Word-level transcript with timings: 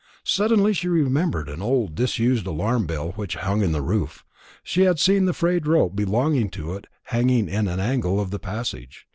Suddenly 0.25 0.73
she 0.73 0.87
remembered 0.87 1.47
an 1.47 1.61
old 1.61 1.93
disused 1.93 2.47
alarm 2.47 2.87
bell 2.87 3.11
which 3.11 3.35
hung 3.35 3.61
in 3.61 3.71
the 3.71 3.83
roof. 3.83 4.25
She 4.63 4.81
had 4.81 4.97
seen 4.97 5.25
the 5.25 5.31
frayed 5.33 5.67
rope 5.67 5.95
belonging 5.95 6.49
to 6.57 6.73
it 6.73 6.87
hanging 7.03 7.47
in 7.47 7.67
an 7.67 7.79
angle 7.79 8.19
of 8.19 8.31
the 8.31 8.39
passage. 8.39 9.05